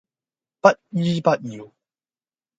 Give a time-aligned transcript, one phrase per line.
[0.03, 0.05] 不
[0.97, 1.71] 依不饒